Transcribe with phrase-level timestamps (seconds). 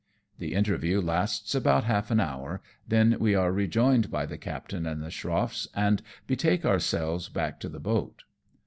[0.39, 4.99] The interview lasts about half an hour, then we are rejoined by the captains and
[4.99, 8.23] the schroff s, and betake ourselves back to the boat.